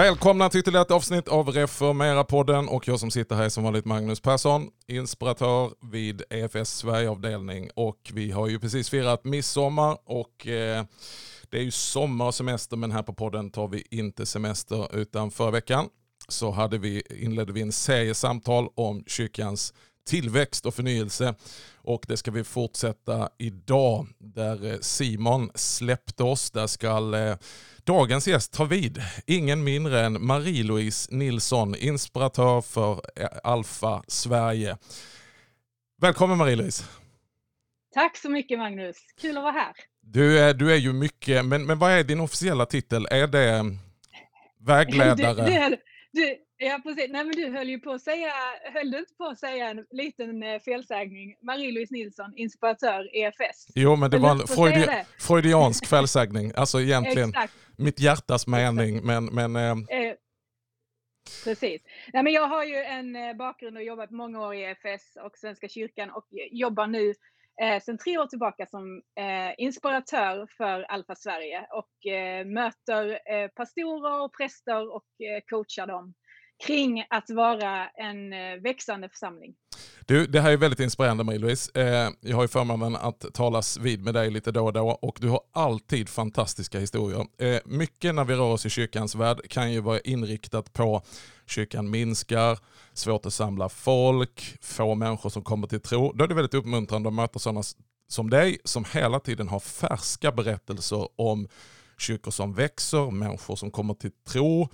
[0.00, 2.68] Välkomna till ytterligare ett avsnitt av Reformera-podden.
[2.68, 7.70] Och jag som sitter här är som vanligt Magnus Persson, inspiratör vid EFS Sverigeavdelning.
[7.74, 10.84] Och vi har ju precis firat midsommar och eh,
[11.50, 15.30] det är ju sommar och semester men här på podden tar vi inte semester utan
[15.30, 15.88] förra veckan
[16.28, 19.74] så hade vi, inledde vi en serie samtal om kyrkans
[20.10, 21.34] tillväxt och förnyelse.
[21.76, 26.50] Och det ska vi fortsätta idag där eh, Simon släppte oss.
[26.50, 27.36] Där ska eh,
[27.84, 29.02] dagens gäst ta vid.
[29.26, 34.76] Ingen mindre än Marie-Louise Nilsson, inspiratör för eh, Alfa Sverige.
[36.00, 36.84] Välkommen Marie-Louise.
[37.94, 39.72] Tack så mycket Magnus, kul att vara här.
[40.00, 43.06] Du är, du är ju mycket, men, men vad är din officiella titel?
[43.10, 43.76] Är det
[44.60, 45.44] vägledare?
[45.44, 45.76] Du, du,
[46.12, 47.10] du, ja, precis.
[47.10, 48.32] Nej, men du höll ju på att säga,
[48.72, 51.36] höll du inte på att säga en liten eh, felsägning?
[51.42, 53.66] Marie-Louise Nilsson, inspiratör EFS.
[53.74, 56.52] Jo, men det höll var en freudi freudiansk felsägning.
[56.56, 57.54] Alltså egentligen Exakt.
[57.78, 59.24] mitt hjärtas mening, men...
[59.24, 59.70] men eh...
[59.70, 60.14] Eh,
[61.44, 61.82] precis.
[62.12, 65.38] Nej, men jag har ju en eh, bakgrund och jobbat många år i EFS och
[65.38, 67.14] Svenska kyrkan och jobbar nu
[67.62, 73.48] eh, sedan tre år tillbaka som eh, inspiratör för Alfa Sverige och eh, möter eh,
[73.48, 76.14] pastorer och präster och eh, coachar dem
[76.66, 79.54] kring att vara en eh, växande församling.
[80.06, 81.70] Du, det här är väldigt inspirerande Marie-Louise.
[81.74, 85.18] Eh, jag har ju förmånen att talas vid med dig lite då och då och
[85.20, 87.26] du har alltid fantastiska historier.
[87.38, 91.02] Eh, mycket när vi rör oss i kyrkans värld kan ju vara inriktat på
[91.46, 92.58] kyrkan minskar,
[92.92, 96.12] svårt att samla folk, få människor som kommer till tro.
[96.12, 97.62] Då är det väldigt uppmuntrande att möta sådana
[98.08, 101.48] som dig som hela tiden har färska berättelser om
[101.98, 104.68] kyrkor som växer, människor som kommer till tro,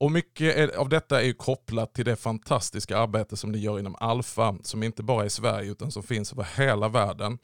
[0.00, 3.96] och mycket av detta är ju kopplat till det fantastiska arbete som ni gör inom
[4.00, 7.38] Alfa, som inte bara är i Sverige utan som finns över hela världen.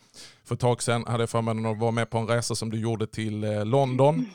[0.44, 2.80] För ett tag sedan hade jag förmånen att vara med på en resa som du
[2.80, 4.26] gjorde till eh, London.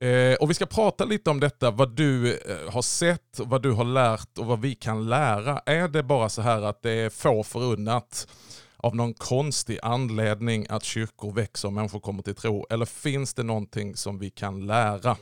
[0.00, 3.72] Eh, och vi ska prata lite om detta, vad du eh, har sett, vad du
[3.72, 5.58] har lärt och vad vi kan lära.
[5.66, 8.28] Är det bara så här att det är få förunnat
[8.76, 12.66] av någon konstig anledning att kyrkor växer och människor kommer till tro?
[12.70, 15.16] Eller finns det någonting som vi kan lära?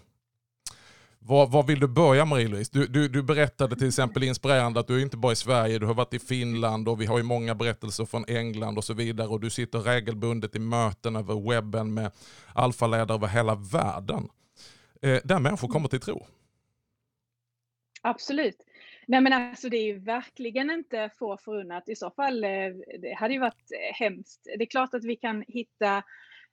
[1.25, 2.71] Var, vad vill du börja Marie-Louise?
[2.73, 5.87] Du, du, du, berättade till exempel inspirerande att du inte bara är i Sverige, du
[5.87, 9.29] har varit i Finland och vi har ju många berättelser från England och så vidare
[9.29, 12.11] och du sitter regelbundet i möten över webben med
[12.55, 14.29] alfaledare över hela världen.
[15.03, 16.27] Eh, där människor kommer till tro.
[18.03, 18.67] Absolut.
[19.07, 21.89] Nej men alltså det är ju verkligen inte få förunnat.
[21.89, 22.51] I så fall, eh,
[23.03, 24.41] det hade ju varit hemskt.
[24.45, 26.03] Det är klart att vi kan hitta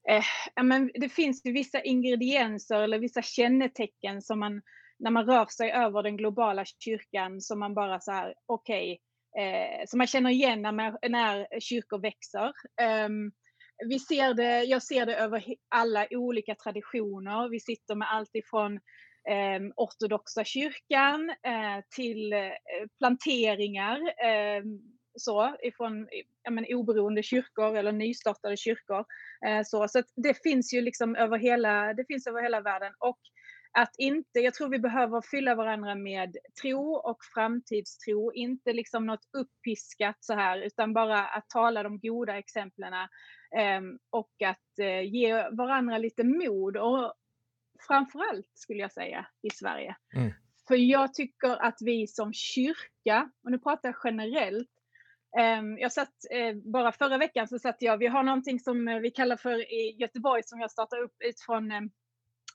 [0.09, 4.61] eh, men det finns ju vissa ingredienser eller vissa kännetecken som man,
[4.99, 8.99] när man rör sig över den globala kyrkan, som man bara så här, okej,
[9.33, 12.47] okay, eh, som man känner igen när, man, när kyrkor växer.
[12.81, 13.09] Eh,
[13.89, 15.43] vi ser det, jag ser det över
[15.75, 17.49] alla olika traditioner.
[17.49, 18.73] Vi sitter med allt ifrån
[19.29, 22.51] eh, ortodoxa kyrkan eh, till eh,
[22.99, 23.99] planteringar.
[23.99, 24.63] Eh,
[25.15, 26.07] så, ifrån
[26.43, 29.05] ja, men, oberoende kyrkor eller nystartade kyrkor.
[29.45, 32.93] Eh, så så det finns ju liksom över hela, det finns över hela världen.
[32.99, 33.19] Och
[33.71, 39.25] att inte, jag tror vi behöver fylla varandra med tro och framtidstro, inte liksom något
[39.37, 45.33] uppiskat så här, utan bara att tala de goda exemplen eh, och att eh, ge
[45.51, 46.77] varandra lite mod.
[46.77, 47.13] Och
[47.87, 49.95] framförallt skulle jag säga i Sverige.
[50.15, 50.31] Mm.
[50.67, 54.69] För jag tycker att vi som kyrka, och nu pratar jag generellt,
[55.37, 58.99] Ehm, jag satt, eh, bara förra veckan så satt jag, vi har någonting som eh,
[58.99, 61.89] vi kallar för i Göteborg som jag startar upp utifrån ehm,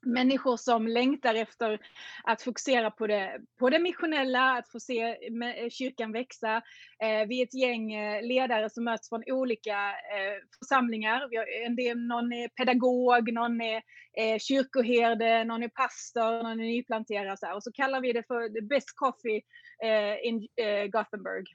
[0.04, 1.78] människor som längtar efter
[2.24, 6.56] att fokusera på det, på det missionella, att få se eh, kyrkan växa.
[7.02, 11.28] Eh, vi är ett gäng eh, ledare som möts från olika eh, församlingar.
[11.30, 13.82] Vi har en del, någon är pedagog, någon är
[14.18, 17.36] eh, kyrkoherde, någon är pastor, någon är nyplanterare.
[17.36, 17.54] Så här.
[17.54, 19.42] Och så kallar vi det för the best coffee
[19.84, 20.48] eh, in
[20.90, 21.46] Gothenburg.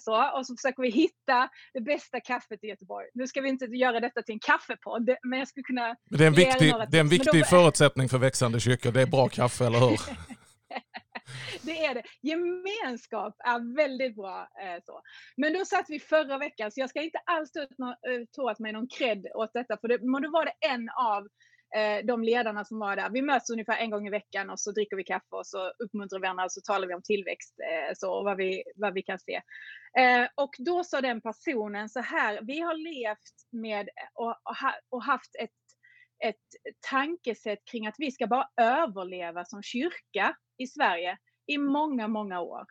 [0.00, 0.38] så.
[0.38, 3.06] Och så försöker vi hitta det bästa kaffet i Göteborg.
[3.14, 5.96] Nu ska vi inte göra detta till en kaffepodd, men jag skulle kunna...
[6.10, 7.46] Det är en viktig, det är en viktig då
[7.98, 8.92] förutsättning för växande kyrkor.
[8.92, 10.00] Det är bra kaffe, eller hur?
[11.66, 12.02] det är det.
[12.22, 14.48] Gemenskap är väldigt bra.
[14.62, 15.00] Eh, så.
[15.36, 18.72] Men då satt vi förra veckan, så jag ska inte alls ta eh, åt mig
[18.72, 21.22] någon cred åt detta, för det, men då var det en av
[21.76, 23.10] eh, de ledarna som var där.
[23.10, 26.18] Vi möts ungefär en gång i veckan och så dricker vi kaffe och så uppmuntrar
[26.18, 29.02] vi varandra och så talar vi om tillväxt eh, så, och vad vi, vad vi
[29.02, 29.42] kan se.
[29.98, 34.34] Eh, och då sa den personen så här, vi har levt med och,
[34.90, 35.57] och haft ett
[36.24, 36.36] ett
[36.90, 42.66] tankesätt kring att vi ska bara överleva som kyrka i Sverige i många, många år.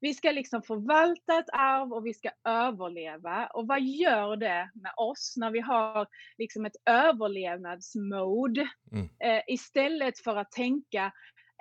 [0.00, 3.46] Vi ska liksom förvalta ett arv och vi ska överleva.
[3.46, 6.06] Och vad gör det med oss när vi har
[6.38, 9.08] liksom ett överlevnadsmode mm.
[9.24, 11.12] eh, istället för att tänka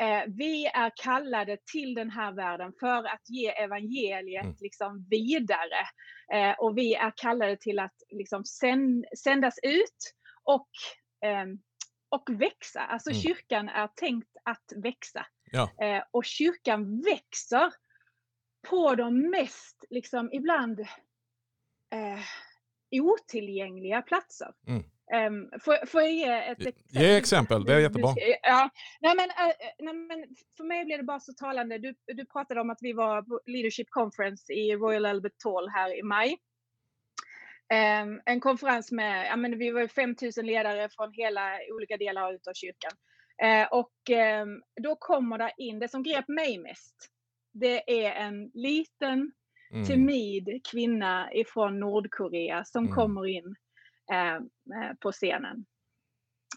[0.02, 4.56] Eh, vi är kallade till den här världen för att ge evangeliet mm.
[4.60, 5.82] liksom vidare.
[6.34, 10.14] Eh, och vi är kallade till att liksom sänd, sändas ut
[10.44, 10.70] och,
[12.10, 12.82] och växa.
[12.82, 13.22] Alltså mm.
[13.22, 15.26] kyrkan är tänkt att växa.
[15.52, 15.72] Ja.
[15.82, 17.74] Eh, och kyrkan växer
[18.70, 22.20] på de mest, liksom ibland, eh,
[23.02, 24.54] otillgängliga platser.
[24.68, 24.84] Mm.
[25.14, 27.02] Um, får, får, jag ge ett exempel?
[27.02, 28.14] Ge exempel, det är jättebra.
[28.44, 28.70] Ja.
[29.02, 30.28] Nej, men, uh, nej, men
[30.58, 31.78] för mig blev det bara så talande.
[31.78, 36.00] Du, du pratade om att vi var på Leadership Conference i Royal Albert Hall här
[36.00, 36.38] i maj.
[37.74, 42.54] Um, en konferens med, ja, men vi var 5000 ledare från hela olika delar av
[42.54, 42.92] kyrkan.
[43.44, 43.94] Uh, och
[44.44, 46.96] um, då kommer det in, det som grep mig mest,
[47.54, 49.32] det är en liten
[49.74, 49.86] mm.
[49.86, 52.96] timid kvinna ifrån Nordkorea som mm.
[52.96, 53.56] kommer in
[54.12, 55.66] Eh, eh, på scenen.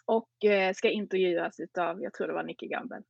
[0.04, 3.02] Och eh, ska intervjuas av, jag tror det var Nicky Gamble.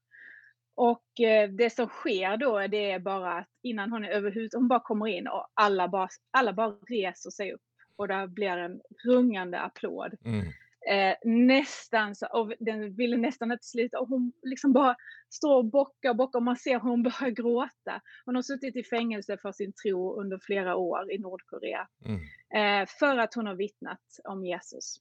[0.74, 1.04] Och
[1.50, 5.06] det som sker då det är bara att innan hon är överhuvudtaget, hon bara kommer
[5.06, 7.60] in och alla bara, alla bara reser sig upp
[7.96, 10.14] och det blir en rungande applåd.
[10.24, 10.46] Mm.
[10.88, 14.96] Eh, nästan så, och den ville nästan inte sluta och hon liksom bara
[15.30, 18.00] står och bockar och bockar och man ser hur hon börjar gråta.
[18.24, 21.88] Hon har suttit i fängelse för sin tro under flera år i Nordkorea.
[22.04, 22.20] Mm.
[22.54, 24.96] Eh, för att hon har vittnat om Jesus.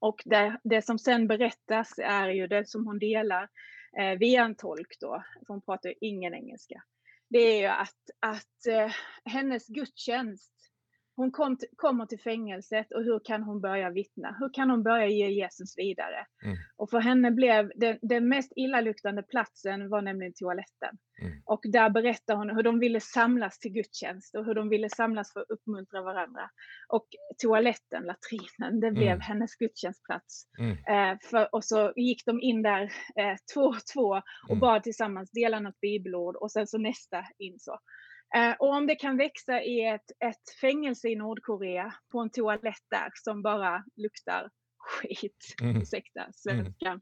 [0.00, 3.48] Och det, det som sen berättas är ju det som hon delar
[3.98, 6.82] eh, via en tolk då, för hon pratar ingen engelska.
[7.30, 8.92] Det är ju att, att eh,
[9.24, 10.52] hennes gudstjänst
[11.18, 14.36] hon kom kommer till fängelset och hur kan hon börja vittna?
[14.40, 16.26] Hur kan hon börja ge Jesus vidare?
[16.44, 16.56] Mm.
[16.76, 20.98] Och för henne blev den, den mest illaluktande platsen var nämligen toaletten.
[21.22, 21.42] Mm.
[21.44, 25.32] Och där berättar hon hur de ville samlas till gudstjänst och hur de ville samlas
[25.32, 26.50] för att uppmuntra varandra.
[26.88, 27.06] Och
[27.42, 29.20] toaletten, latrinen, det blev mm.
[29.20, 30.44] hennes gudstjänstplats.
[30.58, 30.72] Mm.
[30.72, 32.82] Eh, för, och så gick de in där
[33.16, 34.08] eh, två och två
[34.48, 34.60] och mm.
[34.60, 37.78] bad tillsammans, dela något bibelord och sen så nästa in så.
[38.36, 42.84] Eh, och om det kan växa i ett, ett fängelse i Nordkorea på en toalett
[42.90, 45.76] där som bara luktar skit, mm.
[45.76, 47.00] ursäkta svenskan, mm.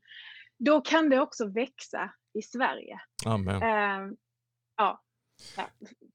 [0.59, 3.01] då kan det också växa i Sverige.
[3.27, 3.63] Amen.
[3.63, 4.17] Uh,
[4.77, 5.03] ja.
[5.57, 5.71] Ja.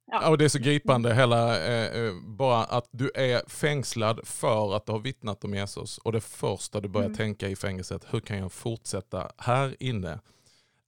[0.06, 0.30] ja.
[0.30, 4.86] och det är så gripande, hela, eh, eh, bara att du är fängslad för att
[4.86, 5.98] du har vittnat om Jesus.
[5.98, 7.18] Och det första du börjar mm.
[7.18, 10.19] tänka i fängelset, hur kan jag fortsätta här inne?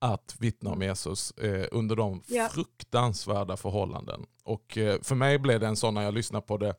[0.04, 2.50] Att vittna om Jesus eh, under de ja.
[2.50, 4.26] fruktansvärda förhållanden.
[4.44, 6.76] Och eh, för mig blev det en sån när jag lyssnade på det,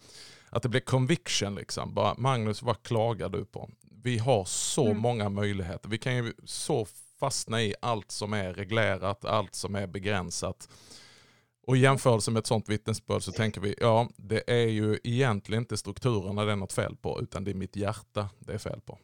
[0.51, 1.55] att det blev conviction.
[1.55, 1.95] Liksom.
[1.95, 3.71] Bara, Magnus, vad klagar du på?
[4.03, 4.99] Vi har så mm.
[4.99, 5.89] många möjligheter.
[5.89, 6.87] Vi kan ju så
[7.21, 10.69] fastna i allt som är reglerat, allt som är begränsat.
[11.67, 15.63] Och i jämförelse med ett sånt vittnesbörd så tänker vi, ja det är ju egentligen
[15.63, 18.81] inte strukturerna det är något fel på, utan det är mitt hjärta det är fel
[18.81, 18.99] på.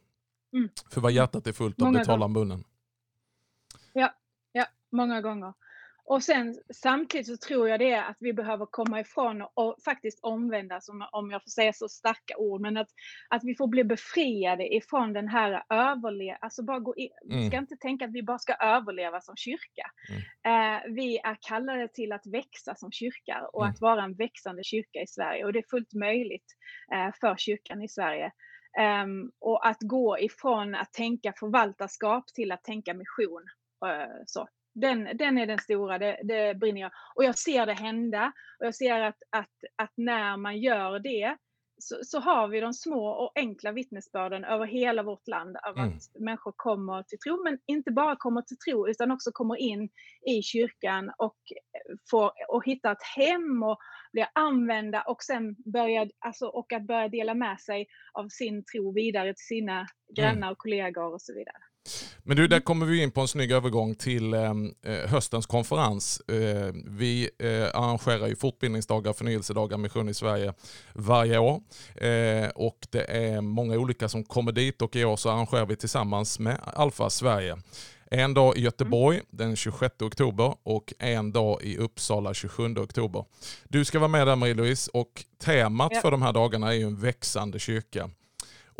[0.53, 0.69] Mm.
[0.91, 2.65] För vad hjärtat är fullt av, det talar munnen.
[4.93, 5.53] Många gånger.
[6.11, 10.21] Och sen samtidigt så tror jag det är att vi behöver komma ifrån och faktiskt
[10.23, 10.81] omvända,
[11.13, 12.89] om jag får säga så starka ord, men att,
[13.29, 17.41] att vi får bli befriade ifrån den här överleva, alltså bara gå in, mm.
[17.41, 19.91] vi ska inte tänka att vi bara ska överleva som kyrka.
[20.09, 20.77] Mm.
[20.77, 23.71] Eh, vi är kallade till att växa som kyrka och mm.
[23.71, 26.57] att vara en växande kyrka i Sverige och det är fullt möjligt
[26.95, 28.33] eh, för kyrkan i Sverige.
[29.03, 33.43] Um, och att gå ifrån att tänka förvaltarskap till att tänka mission
[33.87, 34.49] Eh, så.
[34.73, 36.91] Den, den är den stora, det, det brinner jag.
[37.15, 38.33] Och jag ser det hända.
[38.59, 41.37] Och jag ser att, att, att när man gör det
[41.83, 45.89] så, så, har vi de små och enkla vittnesbörden över hela vårt land av mm.
[45.89, 49.89] att människor kommer till tro, men inte bara kommer till tro utan också kommer in
[50.27, 51.37] i kyrkan och,
[52.11, 53.79] får, och hittar ett hem och
[54.13, 58.93] blir använda och sen börjar, alltså, och att börja dela med sig av sin tro
[58.93, 59.87] vidare till sina mm.
[60.15, 61.70] grannar och kollegor och så vidare.
[62.23, 64.51] Men du, där kommer vi in på en snygg övergång till eh,
[64.85, 66.21] eh, höstens konferens.
[66.21, 70.53] Eh, vi eh, arrangerar ju fortbildningsdagar, förnyelsedagar, mission i Sverige
[70.93, 71.61] varje år.
[71.95, 75.77] Eh, och det är många olika som kommer dit och i år så arrangerar vi
[75.77, 77.57] tillsammans med Alfa Sverige.
[78.13, 83.25] En dag i Göteborg den 26 oktober och en dag i Uppsala 27 oktober.
[83.69, 86.01] Du ska vara med där Marie-Louise och temat ja.
[86.01, 88.11] för de här dagarna är ju en växande kyrka.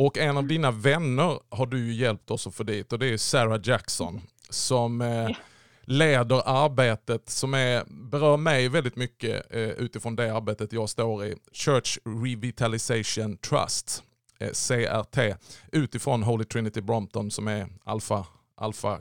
[0.01, 3.07] Och en av dina vänner har du ju hjälpt oss att få dit och det
[3.07, 5.29] är Sarah Jackson som eh,
[5.83, 11.35] leder arbetet som är, berör mig väldigt mycket eh, utifrån det arbetet jag står i.
[11.53, 14.03] Church Revitalization Trust,
[14.39, 15.19] eh, CRT,
[15.73, 18.27] utifrån Holy Trinity Brompton som är alfa,
[18.57, 18.99] alfa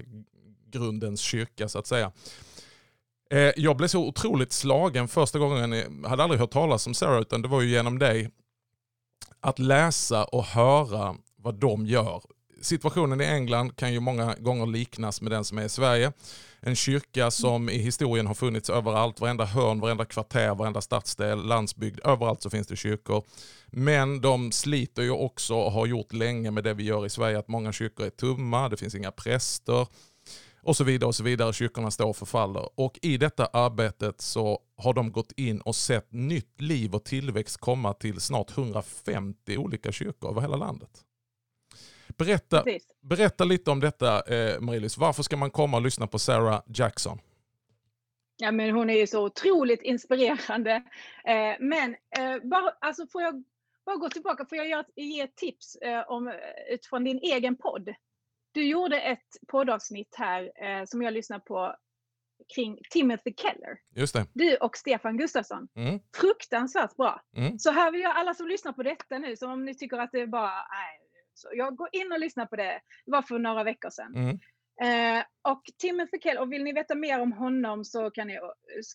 [0.71, 2.11] grundens kyrka så att säga.
[3.31, 7.21] Eh, jag blev så otroligt slagen första gången, jag hade aldrig hört talas om Sarah
[7.21, 8.29] utan det var ju genom dig
[9.41, 12.21] att läsa och höra vad de gör
[12.61, 16.11] situationen i England kan ju många gånger liknas med den som är i Sverige.
[16.61, 21.99] En kyrka som i historien har funnits överallt, varenda hörn, varenda kvarter, varenda stadsdel, landsbygd,
[22.03, 23.23] överallt så finns det kyrkor.
[23.67, 27.39] Men de sliter ju också och har gjort länge med det vi gör i Sverige,
[27.39, 29.87] att många kyrkor är tomma, det finns inga präster
[30.63, 31.07] och så vidare.
[31.07, 31.53] och så vidare.
[31.53, 32.69] Kyrkorna står och förfaller.
[32.75, 37.57] Och i detta arbetet så har de gått in och sett nytt liv och tillväxt
[37.57, 41.05] komma till snart 150 olika kyrkor över hela landet.
[42.17, 42.63] Berätta,
[43.01, 44.99] berätta lite om detta eh, Marie-Louise.
[44.99, 47.19] Varför ska man komma och lyssna på Sarah Jackson?
[48.37, 50.83] Ja, men hon är ju så otroligt inspirerande.
[51.25, 53.43] Eh, men eh, bara, alltså får jag
[53.85, 56.33] bara gå tillbaka, får jag ge ett tips eh, om,
[56.69, 57.93] utifrån din egen podd?
[58.51, 61.75] Du gjorde ett poddavsnitt här eh, som jag lyssnade på
[62.55, 63.77] kring Timothy Keller.
[63.95, 64.25] Just det.
[64.33, 65.67] Du och Stefan Gustafsson.
[65.75, 65.99] Mm.
[66.15, 67.21] Fruktansvärt bra.
[67.37, 67.59] Mm.
[67.59, 70.11] Så här vill jag alla som lyssnar på detta nu, som om ni tycker att
[70.11, 70.99] det är bara, nej,
[71.33, 72.81] så jag går in och lyssnar på det.
[73.05, 74.15] Det var för några veckor sedan.
[74.15, 74.39] Mm.
[74.81, 78.39] Eh, och Timothy Keller, och vill ni veta mer om honom så kan ni,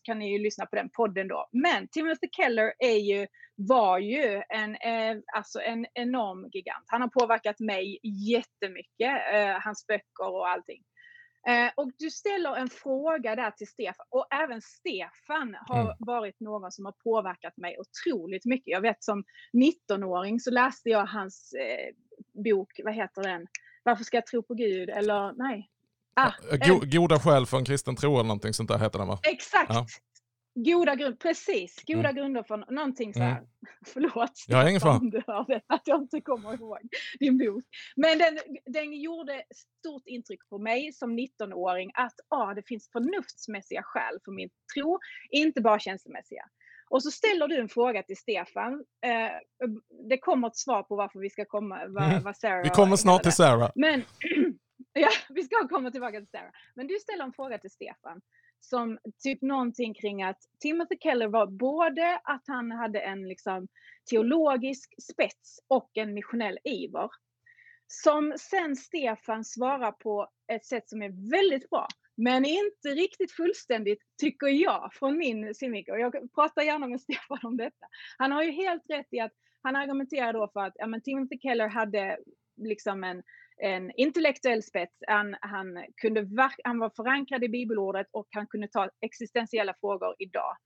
[0.03, 1.49] kan ni ju lyssna på den podden då.
[1.53, 6.85] Men Timothy Keller är ju, var ju en, eh, alltså en enorm gigant.
[6.87, 10.83] Han har påverkat mig jättemycket, eh, hans böcker och allting.
[11.47, 15.97] Eh, och du ställer en fråga där till Stefan och även Stefan har mm.
[15.99, 18.73] varit någon som har påverkat mig otroligt mycket.
[18.73, 21.95] Jag vet som 19-åring så läste jag hans eh,
[22.45, 23.47] bok, vad heter den?
[23.83, 24.91] Varför ska jag tro på Gud?
[24.91, 25.71] Eller nej,
[26.17, 26.33] Ah,
[26.69, 29.19] Go goda skäl för en kristen tro eller någonting sånt där heter den va?
[29.23, 29.71] Exakt!
[29.75, 29.87] Ja.
[30.55, 31.85] Goda grunder, precis.
[31.87, 32.15] Goda mm.
[32.15, 33.37] grunder för någonting så här.
[33.37, 33.47] Mm.
[33.87, 34.99] Förlåt, jag har ingen fara.
[34.99, 36.79] du hörde att jag inte kommer ihåg
[37.21, 37.65] din bok.
[37.97, 43.83] Men den, den gjorde stort intryck på mig som 19-åring att ah, det finns förnuftsmässiga
[43.83, 44.99] skäl för min tro,
[45.31, 46.45] inte bara känslomässiga.
[46.89, 48.85] Och så ställer du en fråga till Stefan.
[49.07, 49.69] Eh,
[50.09, 52.23] det kommer ett svar på varför vi ska komma, vad, mm.
[52.23, 53.71] vad Sarah Vi kommer snart till Sarah.
[53.75, 54.03] Men
[54.97, 56.51] Ja, vi ska komma tillbaka till Sarah.
[56.75, 58.21] Men du ställer en fråga till Stefan
[58.65, 63.69] som typ någonting kring att Timothy Keller var både att han hade en liksom
[64.11, 67.11] teologisk spets och en missionell iver.
[67.87, 71.89] Som sen Stefan svarar på ett sätt som är väldigt bra.
[72.17, 76.01] Men inte riktigt fullständigt, tycker jag, från min synvinkel.
[76.01, 77.87] Jag pratar gärna med Stefan om detta.
[78.19, 81.39] Han har ju helt rätt i att han argumenterar då för att ja, men Timothy
[81.39, 82.19] Keller hade
[82.57, 83.23] liksom en
[83.63, 84.95] en intellektuell spets.
[85.07, 86.29] Han, han, kunde
[86.65, 90.57] han var förankrad i bibelordet och han kunde ta existentiella frågor idag.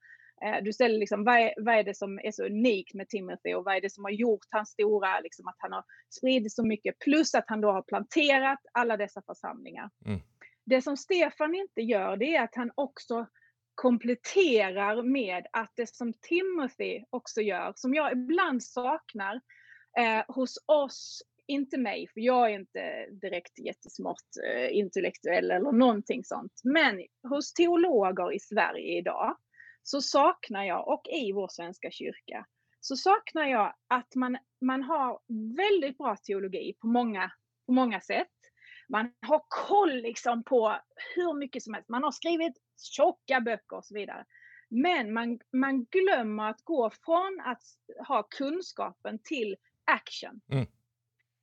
[0.45, 3.55] Eh, du ställer liksom, vad är, vad är det som är så unikt med Timothy
[3.55, 5.85] och vad är det som har gjort hans stora, liksom att han har
[6.19, 9.91] spridit så mycket, plus att han då har planterat alla dessa församlingar.
[10.07, 10.21] Mm.
[10.67, 13.27] Det som Stefan inte gör, det är att han också
[13.75, 19.41] kompletterar med att det som Timothy också gör, som jag ibland saknar
[19.99, 26.25] eh, hos oss inte mig, för jag är inte direkt jättesmart eh, intellektuell eller någonting
[26.25, 26.61] sånt.
[26.65, 29.37] Men hos teologer i Sverige idag
[29.83, 32.47] så saknar jag, och i vår svenska kyrka,
[32.81, 35.21] så saknar jag att man, man har
[35.57, 37.31] väldigt bra teologi på många,
[37.67, 38.29] på många sätt.
[38.89, 40.77] Man har koll liksom på
[41.15, 41.89] hur mycket som helst.
[41.89, 42.55] Man har skrivit
[42.97, 44.25] tjocka böcker och så vidare.
[44.71, 47.63] Men man, man glömmer att gå från att
[48.09, 50.41] ha kunskapen till action.
[50.53, 50.67] Mm.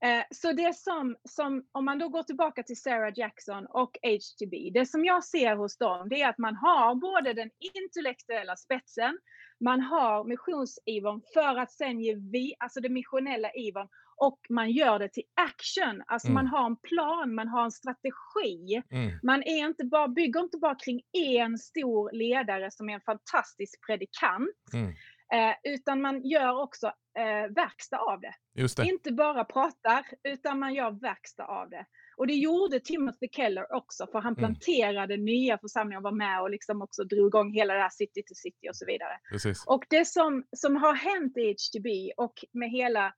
[0.04, 4.70] Eh, så det som, som, om man då går tillbaka till Sarah Jackson och HTB,
[4.74, 9.18] det som jag ser hos dem, det är att man har både den intellektuella spetsen,
[9.60, 13.88] man har missionsivern för att sen ge vi, alltså den missionella ivern,
[14.18, 16.04] och man gör det till action.
[16.08, 16.34] Alltså mm.
[16.34, 18.84] man har en plan, man har en strategi.
[18.92, 19.20] Mm.
[19.24, 23.86] Man är inte bara, bygger inte bara kring en stor ledare som är en fantastisk
[23.88, 24.74] predikant.
[24.74, 24.94] Mm.
[25.34, 28.36] Eh, utan man gör också eh, verkstad av det.
[28.76, 28.86] det.
[28.86, 31.86] Inte bara pratar, utan man gör verkstad av det.
[32.18, 34.38] Och det gjorde Timothy Keller också, för han mm.
[34.38, 35.26] planterade mm.
[35.26, 38.34] nya församlingar och var med och liksom också drog igång hela det här city to
[38.36, 39.20] city och så vidare.
[39.32, 39.64] Precis.
[39.68, 43.14] Och det som, som har hänt i HTB och med hela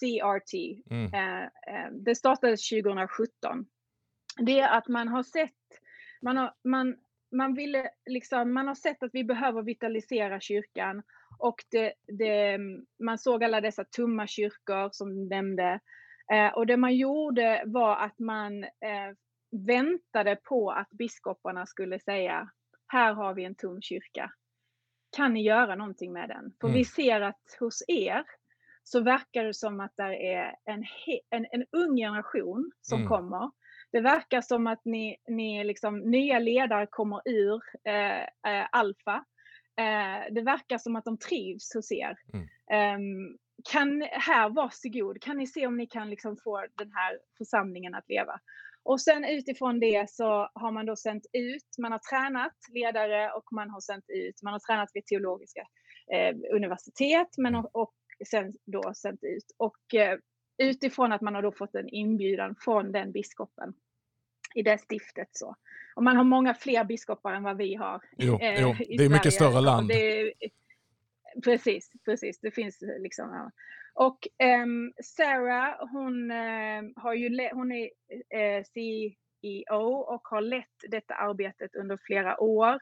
[0.00, 0.54] CRT,
[0.90, 1.14] mm.
[1.14, 3.66] eh, eh, det startades 2017,
[4.36, 5.50] det är att man har sett,
[6.22, 6.96] man har, man,
[7.36, 11.02] man, ville liksom, man har sett att vi behöver vitalisera kyrkan
[11.38, 12.58] och det, det,
[12.98, 15.80] man såg alla dessa tomma kyrkor som du nämnde.
[16.32, 19.12] Eh, och det man gjorde var att man eh,
[19.66, 22.50] väntade på att biskoparna skulle säga,
[22.88, 24.32] här har vi en tom kyrka.
[25.16, 26.52] Kan ni göra någonting med den?
[26.60, 26.78] För mm.
[26.78, 28.24] vi ser att hos er
[28.82, 30.84] så verkar det som att det är en,
[31.30, 33.08] en, en ung generation som mm.
[33.08, 33.50] kommer.
[33.92, 39.24] Det verkar som att ni, ni liksom, nya ledare kommer ur eh, eh, alfa
[39.76, 42.16] Eh, det verkar som att de trivs hos er.
[42.32, 42.46] Mm.
[42.96, 43.38] Um,
[43.70, 48.08] kan här, varsågod, kan ni se om ni kan liksom få den här församlingen att
[48.08, 48.40] leva?
[48.84, 53.52] Och sen utifrån det så har man då sänt ut, man har tränat ledare och
[53.52, 55.60] man har sänt ut, man har tränat vid teologiska
[56.12, 57.94] eh, universitet men och, och
[58.30, 59.44] sen då sänt ut.
[59.56, 60.18] Och eh,
[60.58, 63.74] utifrån att man har då fått en inbjudan från den biskopen
[64.54, 65.56] i det stiftet så.
[65.94, 68.00] Och man har många fler biskopar än vad vi har.
[68.16, 68.74] Jo, eh, jo.
[68.98, 69.88] det är mycket större land.
[69.88, 70.32] Det,
[71.44, 72.40] precis, precis.
[72.40, 73.50] Det finns liksom.
[73.94, 74.28] Och
[74.64, 81.74] um, Sarah, hon, uh, har ju hon är uh, CEO och har lett detta arbetet
[81.74, 82.78] under flera år.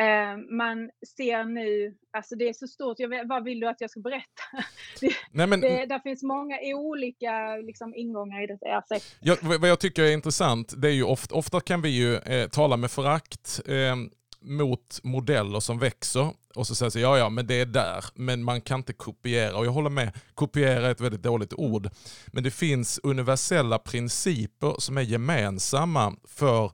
[0.00, 3.90] Uh, man ser nu, alltså det är så stort, jag, vad vill du att jag
[3.90, 4.42] ska berätta?
[5.00, 8.66] det, Nej, men, det, där finns många olika liksom, ingångar i detta.
[8.66, 8.94] Alltså.
[9.20, 12.48] Jag, vad jag tycker är intressant, det är ju ofta, ofta kan vi ju eh,
[12.48, 13.96] tala med förakt eh,
[14.40, 18.44] mot modeller som växer och så säger sig ja ja men det är där, men
[18.44, 19.56] man kan inte kopiera.
[19.56, 21.90] Och jag håller med, kopiera är ett väldigt dåligt ord.
[22.26, 26.70] Men det finns universella principer som är gemensamma för eh,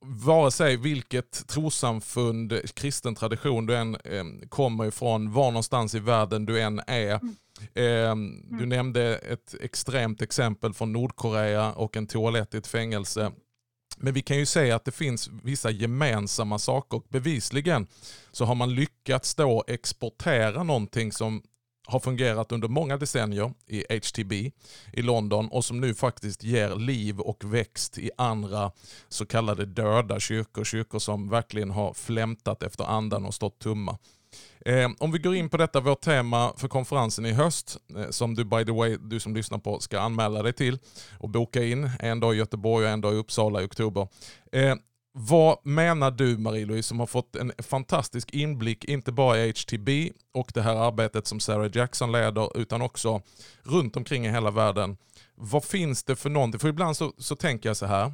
[0.00, 6.46] vare sig vilket trosamfund, kristen tradition du än eh, kommer ifrån, var någonstans i världen
[6.46, 7.14] du än är.
[7.14, 7.36] Mm.
[7.60, 8.16] Eh,
[8.50, 8.68] du mm.
[8.68, 13.32] nämnde ett extremt exempel från Nordkorea och en toalett i ett fängelse.
[13.96, 17.02] Men vi kan ju säga att det finns vissa gemensamma saker.
[17.08, 17.86] Bevisligen
[18.32, 21.42] så har man lyckats då exportera någonting som
[21.88, 24.32] har fungerat under många decennier i HTB
[24.92, 28.70] i London och som nu faktiskt ger liv och växt i andra
[29.08, 30.64] så kallade döda kyrkor.
[30.64, 33.98] Kyrkor som verkligen har flämtat efter andan och stått tumma.
[34.66, 38.34] Eh, om vi går in på detta, vårt tema för konferensen i höst, eh, som
[38.34, 40.78] du by the way, du som lyssnar på, ska anmäla dig till
[41.18, 41.90] och boka in.
[42.00, 44.08] En dag i Göteborg och en dag i Uppsala i oktober.
[44.52, 44.74] Eh,
[45.20, 50.50] vad menar du Marie-Louise som har fått en fantastisk inblick, inte bara i HTB och
[50.54, 53.22] det här arbetet som Sarah Jackson leder, utan också
[53.62, 54.96] runt omkring i hela världen.
[55.34, 56.60] Vad finns det för någonting?
[56.60, 58.12] För ibland så, så tänker jag så här,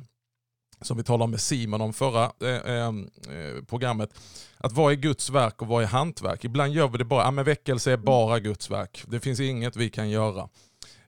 [0.80, 4.14] som vi talade med Simon om förra eh, ehm, eh, programmet.
[4.56, 6.44] Att vad är Guds verk och vad är hantverk?
[6.44, 9.04] Ibland gör vi det bara, ja, men väckelse är bara Guds verk.
[9.06, 10.48] Det finns inget vi kan göra.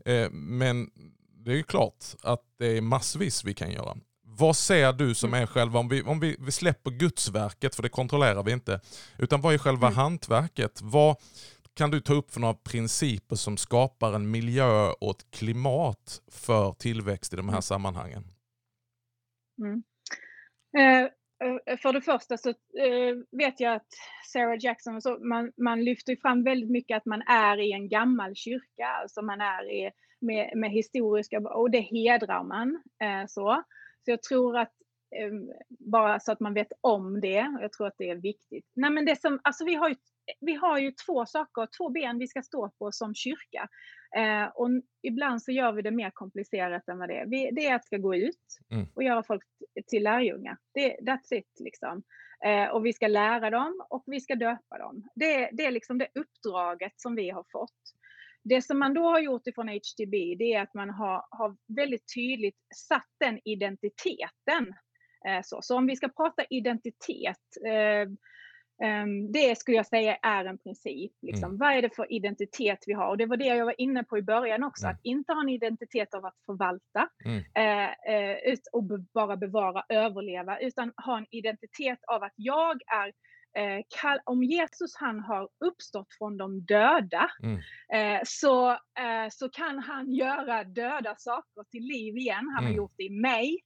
[0.04, 0.90] Eh, men
[1.44, 3.96] det är ju klart att det är massvis vi kan göra.
[4.38, 5.42] Vad ser du som mm.
[5.42, 8.80] är själva, om vi, om vi, vi släpper gudsverket, för det kontrollerar vi inte,
[9.18, 9.96] utan vad är själva mm.
[9.96, 10.80] hantverket?
[10.82, 11.16] Vad
[11.74, 16.72] kan du ta upp för några principer som skapar en miljö och ett klimat för
[16.72, 17.62] tillväxt i de här mm.
[17.62, 18.24] sammanhangen?
[19.58, 19.82] Mm.
[20.78, 21.02] Eh,
[21.44, 23.88] eh, för det första så eh, vet jag att
[24.32, 28.34] Sarah Jackson, så, man, man lyfter fram väldigt mycket att man är i en gammal
[28.34, 32.82] kyrka, alltså man är i, med, med historiska, och det hedrar man.
[33.02, 33.62] Eh, så.
[34.06, 34.72] Så jag tror att
[35.16, 35.32] eh,
[35.68, 38.64] bara så att man vet om det, jag tror att det är viktigt.
[38.74, 39.94] Nej men det som, alltså vi har ju
[40.40, 43.68] vi har ju två saker, två ben vi ska stå på som kyrka.
[44.16, 44.68] Eh, och
[45.02, 47.26] ibland så gör vi det mer komplicerat än vad det är.
[47.26, 48.86] Vi, det är att ska gå ut mm.
[48.94, 49.42] och göra folk
[49.86, 50.56] till lärjungar.
[50.74, 52.02] Det, that's it liksom.
[52.44, 55.08] Eh, och vi ska lära dem och vi ska döpa dem.
[55.14, 57.95] Det, det är liksom det uppdraget som vi har fått.
[58.48, 62.14] Det som man då har gjort ifrån HTB, det är att man har, har väldigt
[62.14, 64.74] tydligt satt den identiteten.
[65.28, 65.62] Eh, så.
[65.62, 68.08] så om vi ska prata identitet, eh,
[68.84, 71.12] Um, det skulle jag säga är en princip.
[71.22, 71.44] Liksom.
[71.44, 71.58] Mm.
[71.58, 73.08] Vad är det för identitet vi har?
[73.08, 74.94] Och det var det jag var inne på i början också, mm.
[74.94, 77.38] att inte ha en identitet av att förvalta mm.
[77.38, 83.12] uh, och bara bevara, överleva, utan ha en identitet av att jag är
[84.24, 87.60] om Jesus han har uppstått från de döda, mm.
[88.24, 88.78] så,
[89.30, 92.48] så kan han göra döda saker till liv igen.
[92.54, 92.76] Han har mm.
[92.76, 93.58] gjort det i mig.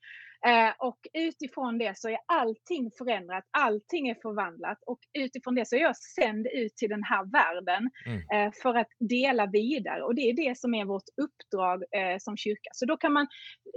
[0.46, 5.76] Eh, och utifrån det så är allting förändrat, allting är förvandlat och utifrån det så
[5.76, 8.20] är jag sänd ut till den här världen mm.
[8.32, 12.36] eh, för att dela vidare och det är det som är vårt uppdrag eh, som
[12.36, 12.70] kyrka.
[12.72, 13.26] Så då kan man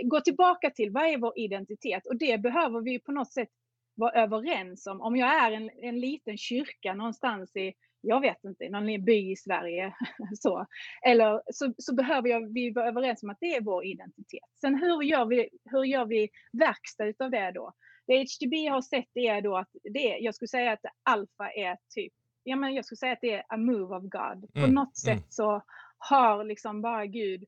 [0.04, 3.50] gå tillbaka till vad är vår identitet och det behöver vi på något sätt
[3.96, 5.02] vara överens om.
[5.02, 7.74] Om jag är en, en liten kyrka någonstans i
[8.06, 9.96] jag vet inte, någon by i Sverige.
[10.40, 10.66] så.
[11.06, 14.50] Eller så, så behöver jag, vi vara överens om att det är vår identitet.
[14.62, 17.74] Sen hur gör vi, hur gör vi verkstad utav det då?
[18.08, 21.78] Det HTB har sett det är då att det, jag skulle säga att alfa är
[21.96, 24.54] typ, ja men jag skulle säga att det är a move of God.
[24.54, 25.18] På mm, något mm.
[25.20, 25.62] sätt så
[25.98, 27.44] har liksom bara Gud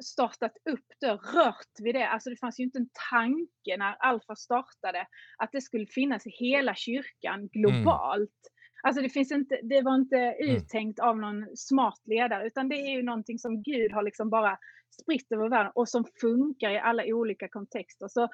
[0.00, 2.08] startat upp det, rört vid det.
[2.08, 5.06] Alltså det fanns ju inte en tanke när Alfa startade
[5.38, 8.18] att det skulle finnas i hela kyrkan globalt.
[8.20, 8.54] Mm.
[8.82, 10.56] Alltså det, finns inte, det var inte mm.
[10.56, 14.58] uttänkt av någon smart ledare, utan det är ju någonting som Gud har liksom bara
[15.02, 18.08] spritt över världen och som funkar i alla olika kontexter.
[18.08, 18.28] Så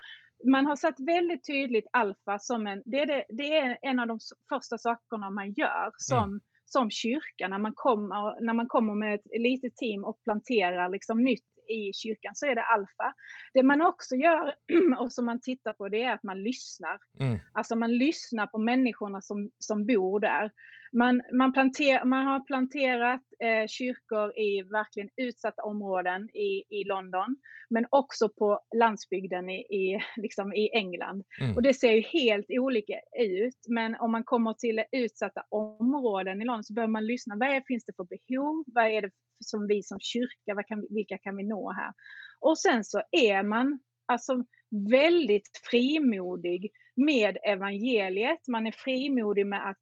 [0.45, 4.07] man har satt väldigt tydligt alfa som en, det är, det, det är en av
[4.07, 4.19] de
[4.49, 6.41] första sakerna man gör som, mm
[6.73, 11.23] som kyrka när man kommer, när man kommer med ett litet team och planterar liksom
[11.23, 13.15] nytt i kyrkan så är det alfa.
[13.55, 14.55] Det man också gör
[14.99, 16.99] och som man tittar på det är att man lyssnar.
[17.21, 17.39] Mm.
[17.53, 20.51] Alltså man lyssnar på människorna som, som bor där.
[20.93, 27.37] Man, man, planter, man har planterat eh, kyrkor i verkligen utsatta områden i, i London,
[27.71, 31.25] men också på landsbygden i, i, liksom i England.
[31.41, 31.57] Mm.
[31.57, 36.45] Och det ser ju helt olika ut, men om man kommer till utsatta områden i
[36.45, 37.37] London så behöver man lyssna.
[37.37, 38.65] Vad är, finns det för behov?
[38.67, 41.93] Vad är det som vi som kyrka, vad kan, vilka kan vi nå här?
[42.41, 44.45] Och sen så är man alltså
[44.91, 48.49] väldigt frimodig med evangeliet.
[48.49, 49.81] Man är frimodig med att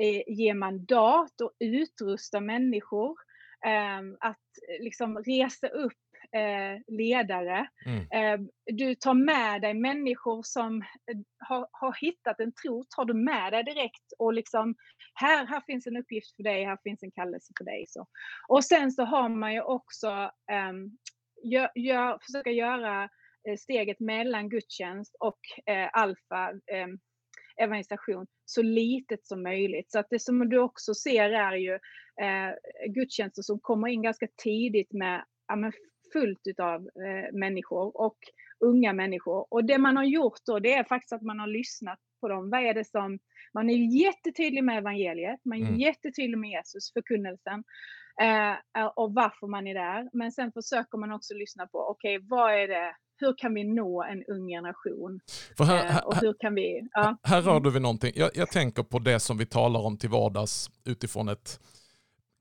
[0.00, 3.16] eh, ge mandat och utrusta människor.
[3.66, 4.36] Eh, att
[4.68, 5.92] eh, liksom resa upp
[6.36, 7.68] eh, ledare.
[7.86, 8.06] Mm.
[8.10, 10.84] Ehm, du tar med dig människor som
[11.38, 14.74] har, har hittat en tro, tar du med dig direkt och liksom
[15.14, 17.84] här, här finns en uppgift för dig, här finns en kallelse för dig.
[17.88, 18.06] Så.
[18.48, 20.30] Och sen så har man ju också
[20.68, 20.98] um,
[21.42, 23.02] gör, gör, försöka göra
[23.48, 26.88] eh, steget mellan gudstjänst och eh, alfa eh,
[27.60, 29.90] evangelisation så litet som möjligt.
[29.90, 31.74] Så att det som du också ser är ju
[32.22, 32.54] eh,
[32.94, 35.72] gudstjänster som kommer in ganska tidigt med ja, men
[36.12, 38.18] fullt av eh, människor och
[38.60, 39.46] unga människor.
[39.50, 42.50] Och det man har gjort då, det är faktiskt att man har lyssnat på dem.
[42.50, 43.18] Vad är det som,
[43.54, 45.80] man är jättetydlig med evangeliet, man är mm.
[45.80, 47.64] jättetydlig med Jesus, förkunnelsen
[48.20, 50.10] eh, och varför man är där.
[50.12, 53.64] Men sen försöker man också lyssna på, okej, okay, vad är det, hur kan vi
[53.64, 55.20] nå en ung generation?
[55.58, 57.16] Här, eh, och hur kan vi, ja.
[57.22, 58.12] här rör du vid någonting.
[58.14, 61.60] Jag, jag tänker på det som vi talar om till vardags utifrån ett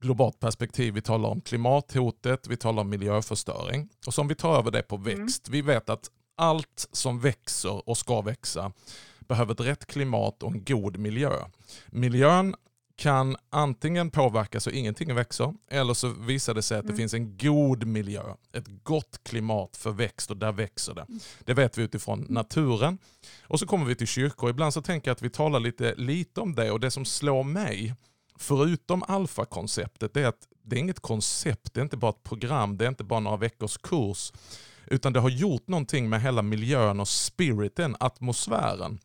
[0.01, 0.93] globalt perspektiv.
[0.93, 3.89] Vi talar om klimathotet, vi talar om miljöförstöring.
[4.07, 5.05] Och som vi tar över det på mm.
[5.05, 5.47] växt.
[5.47, 5.57] Mm.
[5.57, 8.71] Vi vet att allt som växer och ska växa
[9.19, 11.33] behöver ett rätt klimat och en god miljö.
[11.87, 12.55] Miljön
[12.99, 16.97] kan antingen påverkas och ingenting växer eller så visar det sig att det mm.
[16.97, 21.01] finns en god miljö, ett gott klimat för växt och där växer det.
[21.01, 21.19] Mm.
[21.39, 22.97] Det vet vi utifrån naturen.
[23.43, 24.49] Och så kommer vi till kyrkor.
[24.49, 27.43] Ibland så tänker jag att vi talar lite, lite om det och det som slår
[27.43, 27.95] mig
[28.39, 32.85] förutom alfakonceptet är att det är inget koncept, det är inte bara ett program, det
[32.85, 34.33] är inte bara några veckors kurs.
[34.87, 38.99] Utan det har gjort någonting med hela miljön och spiriten, atmosfären.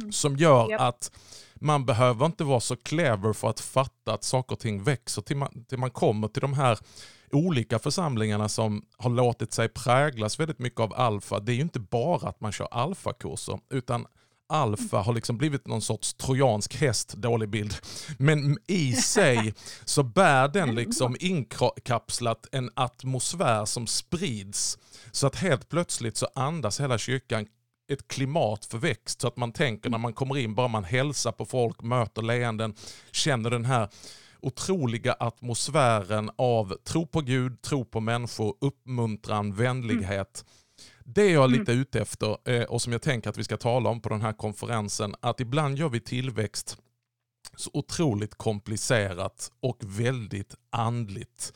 [0.00, 0.12] Mm.
[0.12, 0.80] Som gör yep.
[0.80, 1.12] att
[1.54, 5.36] man behöver inte vara så clever för att fatta att saker och ting växer till
[5.36, 6.78] man, till man kommer till de här
[7.32, 11.40] olika församlingarna som har låtit sig präglas väldigt mycket av alfa.
[11.40, 14.06] Det är ju inte bara att man kör alfakurser utan
[14.52, 17.74] alfa har liksom blivit någon sorts trojansk häst, dålig bild.
[18.18, 24.78] Men i sig så bär den liksom inkapslat en atmosfär som sprids.
[25.12, 27.46] Så att helt plötsligt så andas hela kyrkan
[27.92, 29.20] ett klimat för växt.
[29.20, 32.74] Så att man tänker när man kommer in, bara man hälsar på folk, möter leenden,
[33.12, 33.88] känner den här
[34.40, 40.44] otroliga atmosfären av tro på Gud, tro på människor, uppmuntran, vänlighet.
[40.44, 40.61] Mm
[41.14, 41.58] det är jag mm.
[41.60, 44.20] lite ute efter eh, och som jag tänker att vi ska tala om på den
[44.20, 46.78] här konferensen, att ibland gör vi tillväxt
[47.56, 51.52] så otroligt komplicerat och väldigt andligt.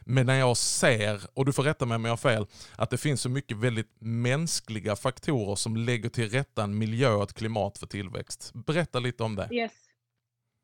[0.00, 2.98] Men när jag ser, och du får rätta mig om jag har fel, att det
[2.98, 7.78] finns så mycket väldigt mänskliga faktorer som lägger till rätta en miljö och ett klimat
[7.78, 8.50] för tillväxt.
[8.54, 9.48] Berätta lite om det.
[9.52, 9.72] Yes.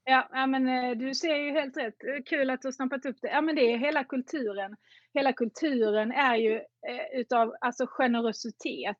[0.04, 2.04] Ja, ja, men eh, du ser ju helt rätt.
[2.04, 3.28] Eh, kul att du har snappat upp det.
[3.28, 4.76] Ja, men det är hela kulturen.
[5.14, 6.54] Hela kulturen är ju
[6.88, 8.96] eh, utav alltså generositet.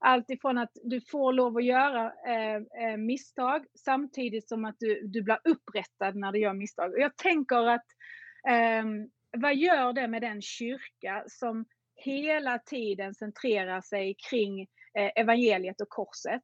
[0.00, 5.06] Allt ifrån att du får lov att göra eh, eh misstag samtidigt som att du,
[5.06, 6.92] du blir upprättad när du gör misstag.
[6.92, 7.86] Och jag tänker att
[8.48, 8.84] eh,
[9.38, 11.64] vad gör det med den kyrka som
[11.96, 14.60] hela tiden centrerar sig kring
[14.98, 16.42] eh, evangeliet och korset?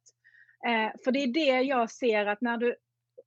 [1.03, 2.75] för det är det jag ser att när du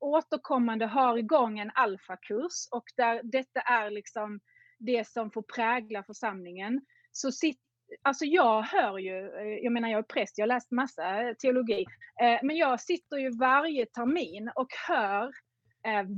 [0.01, 4.41] återkommande har igång en alfakurs och där detta är liksom
[4.79, 6.81] det som får prägla församlingen.
[7.13, 7.61] Så sitt,
[8.03, 11.35] alltså jag hör ju, eh, jag menar jag är präst, jag har läst massa eh,
[11.35, 11.85] teologi,
[12.23, 15.33] eh, men jag sitter ju varje termin och hör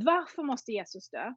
[0.05, 1.35] varför måste Jesus dö?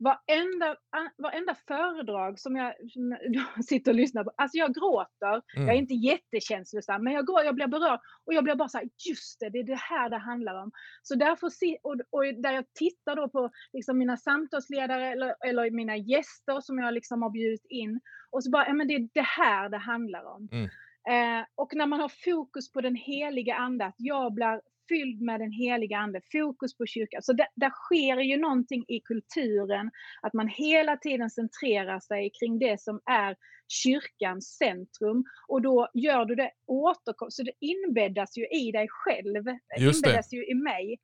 [0.00, 0.76] Varenda,
[1.18, 2.74] varenda föredrag som jag,
[3.64, 5.42] sitter och lyssnar på, alltså jag gråter.
[5.56, 5.66] Mm.
[5.68, 8.78] Jag är inte jättekänslosam, men jag, går, jag blir berörd och jag blir bara så
[8.78, 10.70] här, just det, det är det här det handlar om.
[11.02, 11.50] Så därför,
[11.82, 16.78] och, och där jag tittar då på liksom mina samtalsledare eller, eller mina gäster som
[16.78, 19.78] jag liksom har bjudit in och så bara, ja men det är det här det
[19.78, 20.48] handlar om.
[20.52, 20.70] Mm.
[21.08, 24.60] Eh, och när man har fokus på den heliga ande, att jag blir
[24.90, 27.22] fylld med den heliga ande, fokus på kyrkan.
[27.22, 29.90] Så där, sker ju någonting i kulturen,
[30.22, 33.36] att man hela tiden centrerar sig kring det som är
[33.68, 39.44] kyrkans centrum och då gör du det återkom så det inbäddas ju i dig själv,
[39.78, 40.36] Just inbäddas det.
[40.36, 40.98] ju i mig.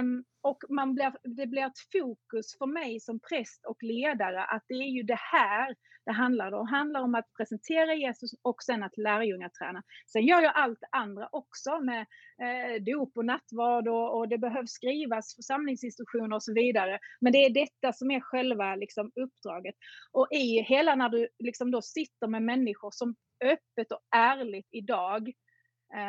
[0.00, 4.64] Um, och man blir, det blir ett fokus för mig som präst och ledare att
[4.68, 6.66] det är ju det här det handlar om.
[6.66, 9.82] Det handlar om att presentera Jesus och sen att lärjungaträna.
[10.12, 12.00] Sen gör jag allt andra också med
[12.42, 16.98] eh, dop och nattvard och, och, det behövs skrivas församlingsinstruktioner och så vidare.
[17.20, 19.74] Men det är detta som är själva liksom, uppdraget.
[20.12, 25.32] Och i hela när du liksom då sitter med människor som öppet och ärligt idag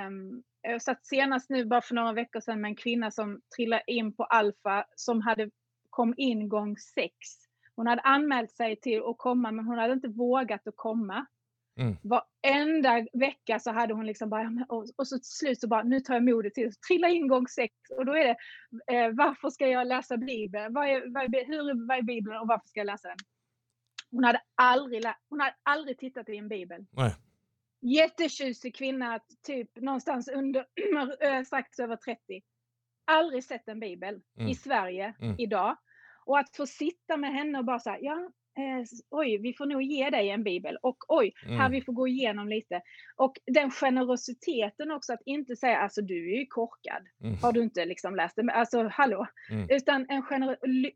[0.07, 3.83] um, jag satt senast nu bara för några veckor sedan med en kvinna som trillade
[3.87, 5.49] in på Alfa som hade
[5.89, 7.13] kom in gång sex.
[7.75, 11.25] Hon hade anmält sig till att komma men hon hade inte vågat att komma.
[11.79, 11.97] Mm.
[12.03, 16.13] Varenda vecka så hade hon liksom bara, och, så till slut så bara, nu tar
[16.13, 18.35] jag modet till, trilla in gång sex och då är det,
[18.93, 20.73] eh, varför ska jag läsa Bibeln?
[20.73, 23.17] Vad är, vad är, hur, vad är Bibeln och varför ska jag läsa den?
[24.11, 26.85] Hon hade aldrig, hon hade aldrig tittat i en Bibel.
[26.91, 27.13] Nej
[27.83, 30.65] jättetjusig kvinna, typ någonstans under,
[31.21, 32.41] eh, strax över 30.
[33.05, 34.49] Aldrig sett en bibel mm.
[34.49, 35.35] i Sverige mm.
[35.37, 35.77] idag.
[36.25, 39.83] Och att få sitta med henne och bara säga, ja, eh, oj, vi får nog
[39.83, 41.57] ge dig en bibel och oj, mm.
[41.57, 42.81] här vi får gå igenom lite.
[43.15, 47.37] Och den generositeten också att inte säga, alltså du är ju korkad, mm.
[47.41, 48.51] har du inte liksom läst det?
[48.51, 49.27] Alltså hallå!
[49.49, 49.67] Mm.
[49.69, 50.23] Utan en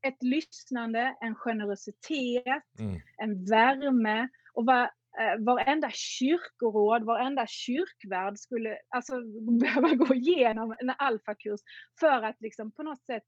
[0.02, 3.02] ett lyssnande, en generositet, mm.
[3.18, 4.84] en värme och vad
[5.20, 9.14] eh, varenda kyrkoråd, varenda kyrkvärd skulle alltså,
[9.62, 11.60] behöva gå igenom en alfakurs
[12.00, 13.24] för att liksom på något sätt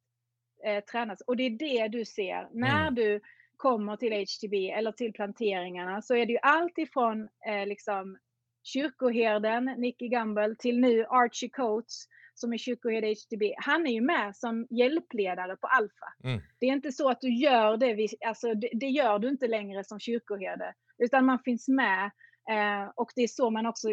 [0.65, 1.21] eh, tränas.
[1.21, 2.95] Och det är det du ser när mm.
[2.95, 3.21] du
[3.57, 8.17] kommer till HTB eller till planteringarna så är det ju allt ifrån eh, liksom
[8.63, 12.07] kyrkoherden Nicky Gamble till nu Archie Coates
[12.39, 16.13] som är kyrkoherde HTB, han är ju med som hjälpledare på Alfa.
[16.23, 16.41] Mm.
[16.59, 19.83] Det är inte så att du gör det, alltså det, det, gör du inte längre
[19.83, 22.11] som kyrkoherde, utan man finns med
[22.49, 23.87] eh, och det är så man också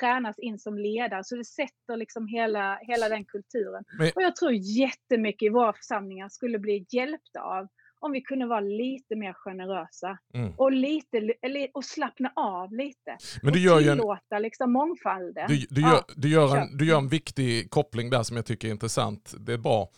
[0.00, 3.84] tränas in som ledare, så det sätter liksom hela, hela den kulturen.
[3.98, 4.10] Men...
[4.14, 7.68] Och jag tror jättemycket i våra församlingar skulle bli hjälpta av
[8.00, 10.52] om vi kunde vara lite mer generösa mm.
[10.56, 11.36] och, lite,
[11.74, 13.16] och slappna av lite.
[13.42, 15.48] Men du gör tillåta en, liksom mångfalden.
[15.48, 18.68] Du, du, gör, du, gör en, du gör en viktig koppling där som jag tycker
[18.68, 19.34] är intressant.
[19.38, 19.88] Det är bra.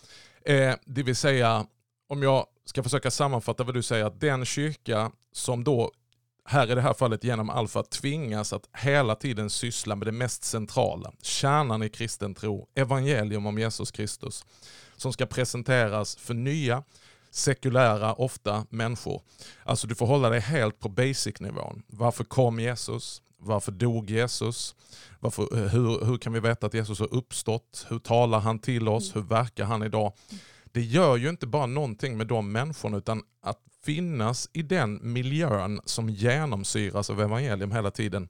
[0.44, 1.66] Eh, det vill säga,
[2.08, 5.92] om jag ska försöka sammanfatta vad du säger, att den kyrka som då
[6.50, 10.44] här i det här fallet genom Alfa tvingas att hela tiden syssla med det mest
[10.44, 14.44] centrala, kärnan i kristen tro, evangelium om Jesus Kristus,
[14.96, 16.82] som ska presenteras för nya,
[17.30, 19.22] sekulära, ofta människor.
[19.64, 21.82] Alltså du får hålla dig helt på basic-nivån.
[21.86, 23.22] Varför kom Jesus?
[23.38, 24.74] Varför dog Jesus?
[25.20, 27.86] Varför, eh, hur, hur kan vi veta att Jesus har uppstått?
[27.88, 29.16] Hur talar han till oss?
[29.16, 30.12] Hur verkar han idag?
[30.72, 35.80] Det gör ju inte bara någonting med de människorna utan att finnas i den miljön
[35.84, 38.28] som genomsyras av evangelium hela tiden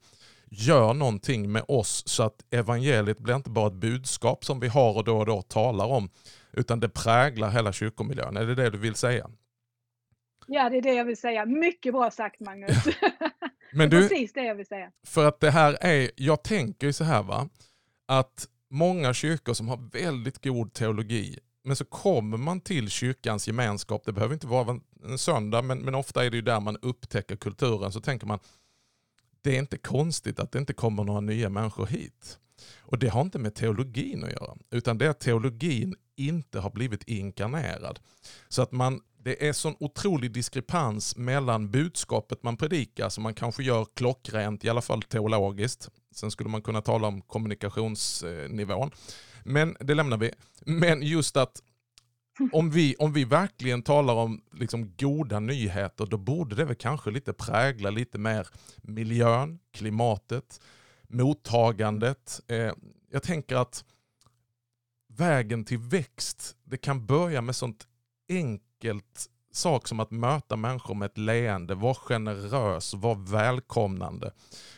[0.51, 4.97] gör någonting med oss så att evangeliet blir inte bara ett budskap som vi har
[4.97, 6.09] och då och då talar om
[6.53, 8.37] utan det präglar hela kyrkomiljön.
[8.37, 9.29] Är det det du vill säga?
[10.47, 11.45] Ja, det är det jag vill säga.
[11.45, 12.85] Mycket bra sagt Magnus.
[13.73, 14.91] Men du, precis det jag vill säga.
[15.07, 17.49] För att det här är, jag tänker ju så här va,
[18.07, 24.01] att många kyrkor som har väldigt god teologi, men så kommer man till kyrkans gemenskap,
[24.05, 27.35] det behöver inte vara en söndag, men, men ofta är det ju där man upptäcker
[27.35, 28.39] kulturen, så tänker man,
[29.41, 32.37] det är inte konstigt att det inte kommer några nya människor hit.
[32.79, 36.69] Och det har inte med teologin att göra, utan det är att teologin inte har
[36.69, 37.99] blivit inkarnerad.
[38.49, 43.63] Så att man, det är sån otrolig diskrepans mellan budskapet man predikar, som man kanske
[43.63, 45.89] gör klockrent, i alla fall teologiskt.
[46.15, 48.91] Sen skulle man kunna tala om kommunikationsnivån.
[49.43, 50.31] Men det lämnar vi.
[50.65, 51.61] Men just att
[52.51, 57.11] om vi, om vi verkligen talar om liksom goda nyheter, då borde det väl kanske
[57.11, 60.61] lite prägla lite mer miljön, klimatet,
[61.07, 62.41] mottagandet.
[62.47, 62.71] Eh,
[63.11, 63.85] jag tänker att
[65.07, 67.87] vägen till växt, det kan börja med sånt
[68.29, 74.31] enkelt sak som att möta människor med ett leende, vara generös, vara välkomnande.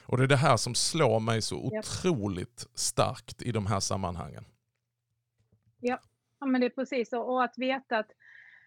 [0.05, 4.45] Och det är det här som slår mig så otroligt starkt i de här sammanhangen.
[5.83, 5.99] Ja,
[6.39, 7.21] ja men det är precis så.
[7.21, 8.11] Och att veta att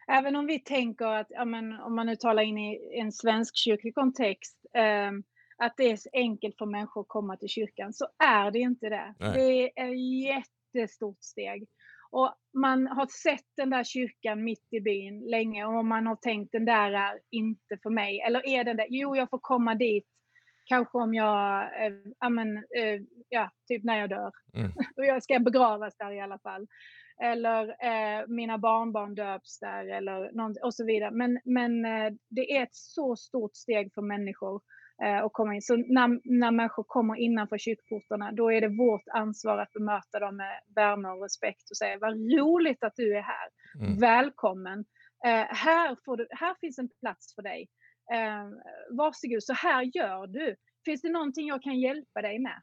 [0.09, 3.57] även om vi tänker att, ja, men, om man nu talar in i en svensk
[3.57, 5.11] kyrklig kontext, eh,
[5.59, 9.14] att det är enkelt för människor att komma till kyrkan, så är det inte det.
[9.18, 9.33] Nej.
[9.35, 9.92] Det är
[10.26, 11.68] jättestort steg.
[12.11, 16.52] Och man har sett den där kyrkan mitt i byn länge och man har tänkt
[16.52, 18.20] den där är inte för mig.
[18.20, 18.87] Eller är den där?
[18.90, 20.07] Jo, jag får komma dit.
[20.64, 24.33] Kanske om jag, äh, amen, äh, ja, typ när jag dör.
[24.55, 24.72] Mm.
[24.96, 26.66] jag ska begravas där i alla fall.
[27.22, 31.11] Eller äh, mina barnbarn döps där eller något, och så vidare.
[31.11, 31.83] Men, men
[32.29, 34.62] det är ett så stort steg för människor
[35.02, 35.62] eh, och komma in.
[35.62, 40.37] Så när, när människor kommer innanför kyrkportarna, då är det vårt ansvar att bemöta dem
[40.37, 43.48] med värme och respekt och säga vad roligt att du är här.
[43.81, 43.98] Mm.
[43.98, 44.85] Välkommen.
[45.26, 47.68] Eh, här, får du, här finns en plats för dig.
[48.12, 48.48] Eh,
[48.90, 50.57] varsågod, så här gör du.
[50.85, 52.62] Finns det någonting jag kan hjälpa dig med?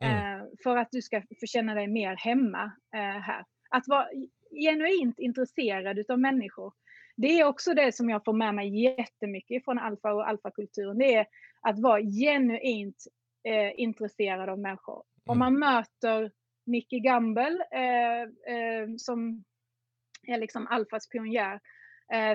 [0.00, 0.40] Mm.
[0.40, 3.44] Eh, för att du ska få känna dig mer hemma eh, här.
[3.74, 4.06] Att vara
[4.50, 6.72] genuint intresserad av människor.
[7.16, 10.98] Det är också det som jag får med mig jättemycket från alfa och alfakulturen.
[10.98, 11.26] Det är
[11.60, 13.06] att vara genuint
[13.44, 14.94] eh, intresserad av människor.
[14.94, 15.32] Mm.
[15.32, 16.30] Om man möter
[16.66, 18.22] Nicky Gamble eh,
[18.54, 19.44] eh, som
[20.26, 21.60] är liksom alfas pionjär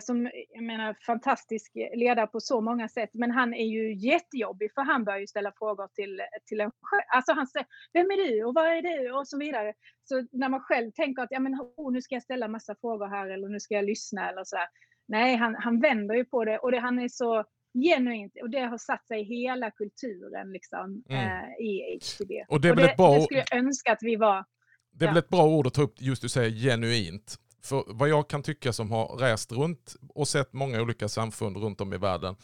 [0.01, 3.09] som, jag menar, fantastisk ledare på så många sätt.
[3.13, 7.03] Men han är ju jättejobbig för han börjar ju ställa frågor till, till en själv.
[7.07, 9.73] Alltså han säger, vem är du och vad är du och så vidare.
[10.03, 13.07] Så när man själv tänker att, ja men oh, nu ska jag ställa massa frågor
[13.07, 14.67] här eller nu ska jag lyssna eller sådär.
[15.07, 18.59] Nej, han, han vänder ju på det och det, han är så genuint och det
[18.59, 21.25] har satt sig i hela kulturen liksom mm.
[21.25, 22.31] eh, i HTB.
[22.47, 23.15] Och det är väl ett bra...
[23.15, 24.45] Det skulle jag önska att vi var.
[24.91, 25.13] Det är ja.
[25.13, 27.37] väl ett bra ord att ta upp, just du säger genuint.
[27.61, 31.81] För vad jag kan tycka som har rest runt och sett många olika samfund runt
[31.81, 32.35] om i världen.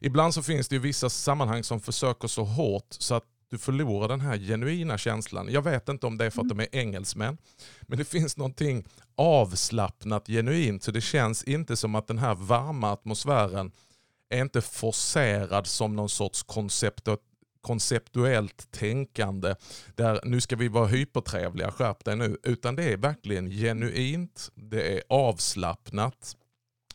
[0.00, 4.08] Ibland så finns det ju vissa sammanhang som försöker så hårt så att du förlorar
[4.08, 5.48] den här genuina känslan.
[5.50, 7.38] Jag vet inte om det är för att de är engelsmän,
[7.82, 12.92] men det finns någonting avslappnat genuint så det känns inte som att den här varma
[12.92, 13.72] atmosfären
[14.28, 17.08] är inte forcerad som någon sorts koncept
[17.64, 19.54] konceptuellt tänkande
[19.94, 22.36] där nu ska vi vara hypertrevliga, skärp dig nu.
[22.42, 26.36] Utan det är verkligen genuint, det är avslappnat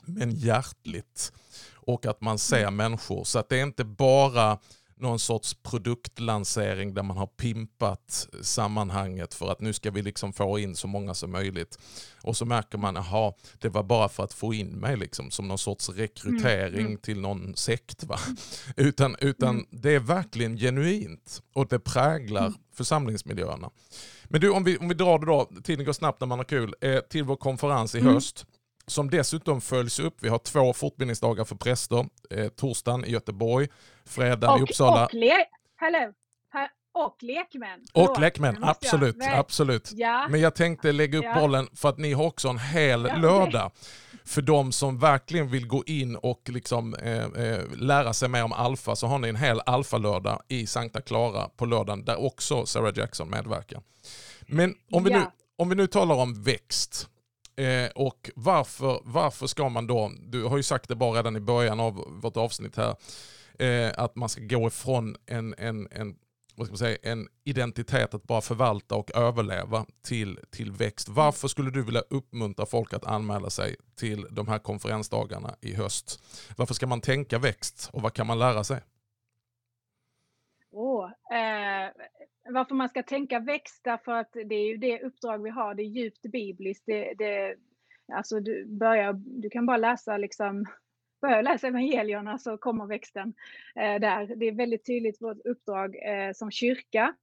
[0.06, 1.34] men hjärtligt.
[1.74, 2.76] Och att man ser mm.
[2.76, 3.24] människor.
[3.24, 4.60] Så att det är inte bara
[5.00, 10.60] någon sorts produktlansering där man har pimpat sammanhanget för att nu ska vi liksom få
[10.60, 11.80] in så många som möjligt.
[12.22, 15.48] Och så märker man, jaha, det var bara för att få in mig liksom, som
[15.48, 16.86] någon sorts rekrytering mm.
[16.86, 16.98] mm.
[16.98, 18.04] till någon sekt.
[18.04, 18.20] Va?
[18.76, 19.66] Utan, utan mm.
[19.70, 22.60] det är verkligen genuint och det präglar mm.
[22.74, 23.70] församlingsmiljöerna.
[24.26, 26.46] Men du, om vi, om vi drar det då, tiden går snabbt när man har
[26.46, 28.14] kul, eh, till vår konferens i mm.
[28.14, 28.46] höst
[28.90, 30.16] som dessutom följs upp.
[30.20, 32.06] Vi har två fortbildningsdagar för präster.
[32.30, 33.68] Eh, torsdagen i Göteborg,
[34.06, 35.06] fredagen i Uppsala.
[35.06, 36.14] Och, le Hello.
[36.94, 37.80] och lekmän.
[37.94, 39.16] Och lekmän, absolut.
[39.22, 39.92] absolut.
[39.94, 40.28] Ja.
[40.30, 41.42] Men jag tänkte lägga upp ja.
[41.42, 43.72] bollen för att ni har också en hel ja, lördag.
[44.26, 48.54] För de som verkligen vill gå in och liksom, eh, eh, lära sig mer om
[48.54, 52.94] alfa så har ni en hel alfa-lördag i Sankta Clara på lördagen där också Sarah
[52.98, 53.82] Jackson medverkar.
[54.48, 55.26] Men om vi, nu,
[55.58, 57.10] om vi nu talar om växt.
[57.60, 61.40] Eh, och varför, varför ska man då, du har ju sagt det bara redan i
[61.40, 62.96] början av vårt avsnitt här,
[63.60, 66.16] eh, att man ska gå ifrån en, en, en,
[66.56, 71.10] vad ska man säga, en identitet att bara förvalta och överleva till, till växt.
[71.10, 76.24] Varför skulle du vilja uppmuntra folk att anmäla sig till de här konferensdagarna i höst?
[76.58, 78.82] Varför ska man tänka växt och vad kan man lära sig?
[80.72, 81.92] Oh, eh,
[82.50, 85.84] varför man ska tänka växta för att det är ju det uppdrag vi har, det
[85.84, 86.84] är djupt bibliskt.
[86.86, 87.56] Det, det,
[88.14, 90.66] alltså du, börjar, du kan bara läsa liksom
[91.22, 93.34] börja läsa evangelierna så kommer växten
[93.76, 94.36] eh, där.
[94.36, 97.16] Det är väldigt tydligt vårt uppdrag eh, som kyrka.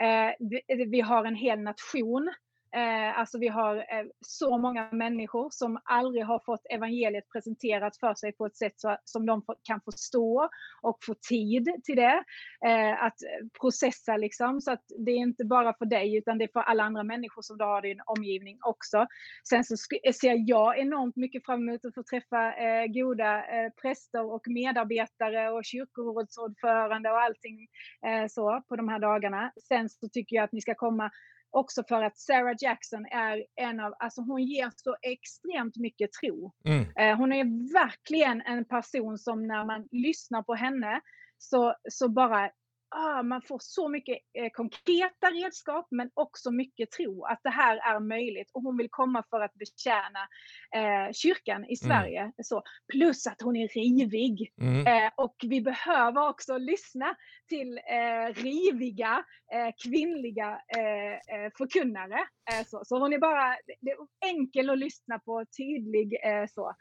[0.00, 2.30] Eh, vi, vi, har en hel nation
[2.76, 8.14] Eh, alltså vi har eh, så många människor som aldrig har fått evangeliet presenterat för
[8.14, 10.48] sig på ett sätt så, som de kan förstå
[10.82, 12.24] och få tid till det.
[12.66, 16.44] Eh, att eh, processa liksom, så att det är inte bara för dig utan det
[16.44, 19.06] är för alla andra människor som du har i din omgivning också.
[19.48, 23.70] Sen så eh, ser jag enormt mycket fram emot att få träffa eh, goda eh,
[23.82, 27.68] präster och medarbetare och kyrkorådsordförande och allting
[28.06, 29.52] eh, så på de här dagarna.
[29.68, 31.10] Sen så tycker jag att ni ska komma
[31.50, 36.52] Också för att Sarah Jackson är en av, alltså hon ger så extremt mycket tro.
[36.64, 36.82] Mm.
[36.96, 41.00] Eh, hon är verkligen en person som när man lyssnar på henne
[41.38, 42.50] så, så bara
[42.90, 47.76] ah, man får så mycket eh, konkreta redskap men också mycket tro att det här
[47.76, 50.28] är möjligt och hon vill komma för att betjäna
[50.74, 51.76] eh, kyrkan i mm.
[51.76, 52.20] Sverige.
[52.20, 52.32] Mm.
[52.42, 52.62] Så,
[52.92, 54.52] plus att hon är rivig.
[54.60, 54.86] Mm.
[54.86, 57.14] Eh, och vi behöver också lyssna
[57.48, 62.18] till eh, riviga eh, kvinnliga eh, förkunnare.
[62.66, 62.82] så.
[62.84, 66.16] så hon är bara det är enkel att lyssna på, tydlig
[66.50, 66.74] så.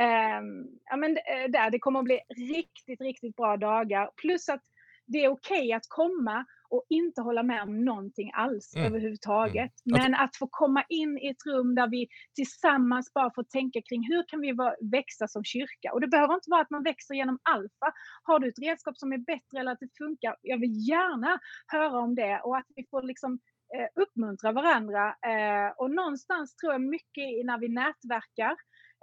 [0.00, 1.14] Ehm, ja, men,
[1.48, 4.10] där, det kommer att bli riktigt, riktigt bra dagar.
[4.16, 4.62] Plus att
[5.06, 6.44] det är okej okay att komma
[6.74, 8.86] och inte hålla med om någonting alls mm.
[8.86, 9.72] överhuvudtaget.
[9.86, 10.02] Mm.
[10.02, 14.02] Men att få komma in i ett rum där vi tillsammans bara får tänka kring
[14.08, 14.52] hur kan vi
[14.90, 15.92] växa som kyrka?
[15.92, 17.92] Och det behöver inte vara att man växer genom alfa.
[18.22, 20.36] Har du ett redskap som är bättre eller att det funkar?
[20.42, 23.38] Jag vill gärna höra om det och att vi får liksom
[23.74, 25.08] eh, uppmuntra varandra.
[25.08, 28.56] Eh, och någonstans tror jag mycket när vi nätverkar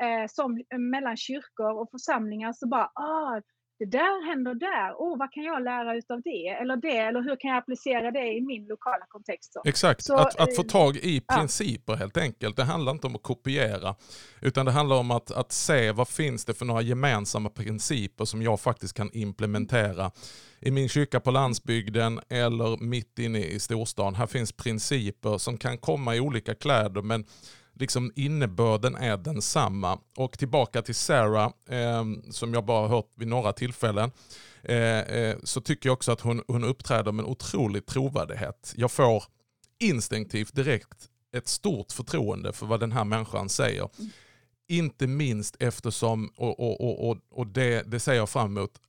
[0.03, 3.41] eh, som mellan kyrkor och församlingar så bara, ah,
[3.81, 6.47] det där händer där, oh, vad kan jag lära utav det?
[6.47, 9.53] Eller det, eller hur kan jag applicera det i min lokala kontext?
[9.53, 9.61] Så.
[9.65, 11.97] Exakt, så, att, att, få eh, tag i principer ja.
[11.97, 12.55] helt enkelt.
[12.55, 13.95] Det handlar inte om att kopiera,
[14.41, 18.41] utan det handlar om att, att se vad finns det för några gemensamma principer som
[18.41, 20.11] jag faktiskt kan implementera
[20.59, 24.15] i min kyrka på landsbygden eller mitt inne i storstan.
[24.15, 27.25] Här finns principer som kan komma i olika kläder men
[27.73, 29.99] liksom innebörden är densamma.
[30.17, 34.11] Och tillbaka till Sarah, eh, som jag bara hört vid några tillfällen,
[34.63, 38.73] eh, eh, så tycker jag också att hon, hon uppträder med en otrolig trovärdighet.
[38.77, 39.23] Jag får
[39.79, 43.89] instinktivt direkt ett stort förtroende för vad den här människan säger.
[43.99, 44.11] Mm.
[44.67, 48.81] Inte minst eftersom, och, och, och, och det, det ser jag fram emot,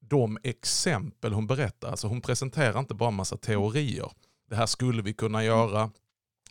[0.00, 1.90] de exempel hon berättar.
[1.90, 4.10] Alltså hon presenterar inte bara en massa teorier.
[4.48, 5.90] Det här skulle vi kunna göra,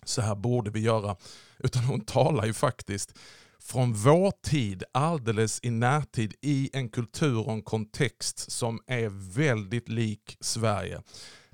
[0.05, 1.15] så här borde vi göra.
[1.59, 3.19] Utan hon talar ju faktiskt
[3.59, 9.89] från vår tid, alldeles i närtid, i en kultur och en kontext som är väldigt
[9.89, 11.01] lik Sverige.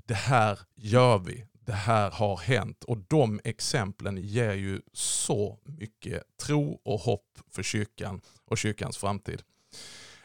[0.06, 6.22] Det här gör vi, det här har hänt och de exemplen ger ju så mycket
[6.42, 9.42] tro och hopp för kyrkan och kyrkans framtid.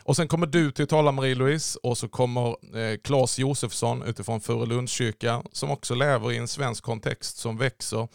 [0.05, 4.41] Och sen kommer du till att tala Marie-Louise och så kommer eh, Claes Josefsson utifrån
[4.41, 8.07] Furulundskyrka som också lever i en svensk kontext som växer.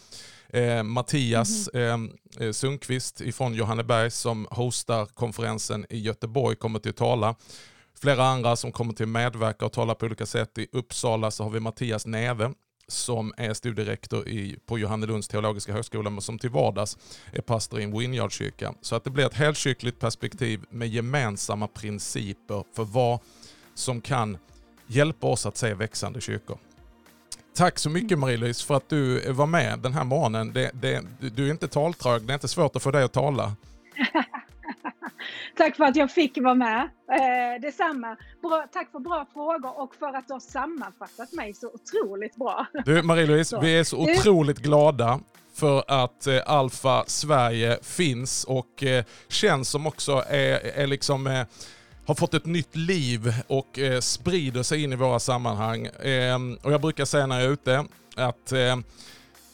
[0.49, 6.97] Eh, Mattias mm eh, Sundqvist ifrån Johanneberg som hostar konferensen i Göteborg kommer till att
[6.97, 7.35] tala.
[8.01, 10.57] Flera andra som kommer till att medverka och tala på olika sätt.
[10.57, 12.53] I Uppsala så har vi Mattias Neve
[12.91, 16.97] som är studierektor i, på Johannelunds teologiska högskola men som till vardags
[17.33, 18.73] är pastor i en Winyardkyrka.
[18.81, 23.19] Så att det blir ett helkyrkligt perspektiv med gemensamma principer för vad
[23.73, 24.37] som kan
[24.87, 26.57] hjälpa oss att se växande kyrkor.
[27.55, 30.53] Tack så mycket Marie-Louise för att du var med den här morgonen.
[30.53, 31.03] Det, det,
[31.35, 33.55] du är inte taltrög, det är inte svårt att få dig att tala.
[35.57, 36.89] tack för att jag fick vara med.
[37.11, 38.17] Eh, detsamma.
[38.41, 42.65] Bra, tack för bra frågor och för att du har sammanfattat mig så otroligt bra.
[42.85, 45.19] Du Marie-Louise, vi är så otroligt glada
[45.53, 51.45] för att eh, Alfa Sverige finns och eh, känns som också är, är liksom eh,
[52.05, 55.85] har fått ett nytt liv och eh, sprider sig in i våra sammanhang.
[55.85, 58.77] Eh, och jag brukar säga när jag är ute att eh,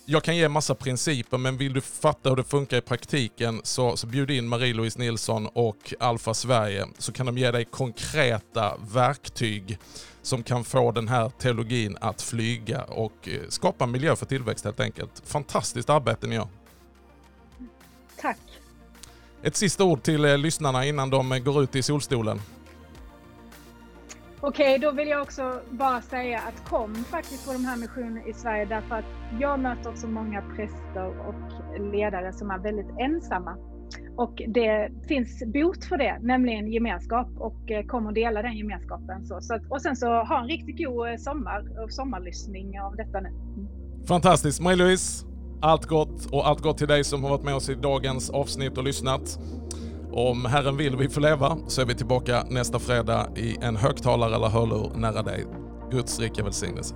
[0.05, 3.97] jag kan ge massa principer men vill du fatta hur det funkar i praktiken så,
[3.97, 9.77] så bjud in Marie-Louise Nilsson och Alfa Sverige så kan de ge dig konkreta verktyg
[10.21, 14.79] som kan få den här teologin att flyga och eh, skapa miljö för tillväxt helt
[14.79, 15.21] enkelt.
[15.25, 16.47] Fantastiskt arbete ni gör.
[18.21, 18.39] Tack.
[19.43, 22.41] Ett sista ord till eh, lyssnarna innan de eh, går ut i solstolen.
[24.47, 28.33] Okej, då vill jag också bara säga att kom faktiskt på de här missionerna i
[28.33, 29.05] Sverige därför att
[29.39, 33.57] jag möter också många präster och ledare som är väldigt ensamma.
[34.17, 39.25] Och det finns bot för det, nämligen gemenskap och eh, kom och dela den gemenskapen.
[39.25, 42.95] Så, så att, och sen så ha en riktigt god eh, sommar och sommarlyssning av
[42.95, 43.29] detta nu.
[44.07, 44.61] Fantastiskt.
[44.61, 45.25] Marie-Louise,
[45.61, 48.77] allt gott och allt gott till dig som har varit med oss i dagens avsnitt
[48.77, 49.39] och lyssnat.
[50.17, 54.35] Om Herren vill vi får leva så är vi tillbaka nästa fredag i en högtalare
[54.35, 55.45] eller hörlur nära dig.
[55.91, 56.95] Guds rika välsignelse.